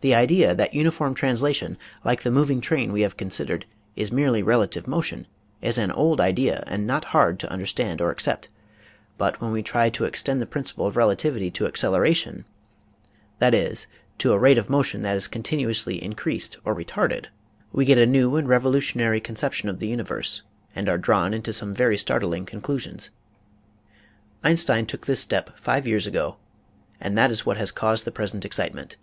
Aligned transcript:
The 0.00 0.16
idea 0.16 0.52
that 0.52 0.74
uniform 0.74 1.14
translation, 1.14 1.78
like 2.04 2.22
the 2.22 2.30
moving 2.30 2.60
train 2.60 2.92
we 2.92 3.00
have 3.02 3.16
considered, 3.16 3.64
is 3.96 4.12
merely 4.12 4.42
relative 4.42 4.86
motion, 4.88 5.26
is 5.62 5.78
an 5.78 5.92
old 5.92 6.20
idea 6.20 6.62
and 6.66 6.86
not 6.88 7.06
hard 7.16 7.38
to 7.38 7.50
understand 7.50 8.02
or 8.02 8.10
accept. 8.10 8.48
But 9.16 9.40
when 9.40 9.52
we 9.52 9.62
try 9.62 9.88
to 9.90 10.04
extend 10.04 10.42
the 10.42 10.46
principle 10.46 10.86
of 10.86 10.96
relativity 10.98 11.50
to 11.52 11.66
acceleration, 11.66 12.44
that 13.38 13.54
is, 13.54 13.86
to 14.18 14.32
a 14.32 14.38
rate 14.38 14.58
of 14.58 14.68
motion 14.68 15.00
that 15.02 15.16
is 15.16 15.26
con 15.28 15.42
tinuously 15.42 15.98
increased 16.00 16.58
or 16.64 16.74
retarded, 16.74 17.26
we 17.72 17.86
get 17.86 17.96
a 17.96 18.04
new 18.04 18.36
and 18.36 18.46
revo 18.46 18.50
A 18.50 18.50
SUBSTITUTE 18.50 18.50
FOR 18.50 18.50
GRAVITY 18.50 18.76
83 18.76 19.00
lutionary 19.00 19.24
conception 19.24 19.68
of 19.70 19.78
the 19.78 19.88
universe 19.88 20.42
and 20.74 20.88
are 20.88 20.98
drawn 20.98 21.32
into 21.32 21.52
some 21.52 21.72
very 21.72 21.96
startling 21.96 22.44
conclusions. 22.44 23.10
Einstein 24.42 24.84
took 24.84 25.06
this 25.06 25.20
step 25.20 25.56
five 25.58 25.86
years 25.88 26.06
ago 26.08 26.36
and 27.00 27.16
that 27.16 27.30
is 27.30 27.46
what 27.46 27.56
has 27.56 27.70
caused 27.70 28.04
the 28.04 28.12
present 28.12 28.44
excitement. 28.44 28.96